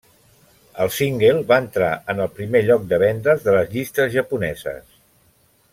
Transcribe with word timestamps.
El 0.85 0.89
single 0.95 1.43
va 1.51 1.59
entrar 1.65 1.91
en 2.15 2.23
el 2.25 2.33
primer 2.39 2.61
lloc 2.71 2.89
de 2.95 3.01
vendes 3.07 3.47
de 3.49 3.55
les 3.59 3.71
llistes 3.77 4.13
japoneses. 4.17 4.95